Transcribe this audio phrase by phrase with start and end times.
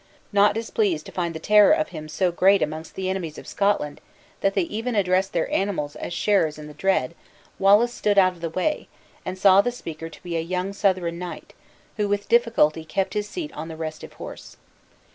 [0.33, 4.01] Not displeased to find the terror him so great amongst the enemies of Scotland,
[4.39, 7.13] that they even addressed their animals as sharers in the dread,
[7.59, 8.87] Wallace stood out of the way,
[9.25, 11.53] and saw the speaker to be a young Southron knight,
[11.97, 14.57] who with difficulty kept his seat on the restive horse.